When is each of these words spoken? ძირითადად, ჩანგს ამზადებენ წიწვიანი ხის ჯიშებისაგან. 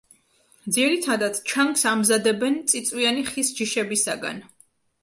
ძირითადად, 0.77 1.37
ჩანგს 1.51 1.85
ამზადებენ 1.91 2.59
წიწვიანი 2.73 3.31
ხის 3.33 3.57
ჯიშებისაგან. 3.61 4.43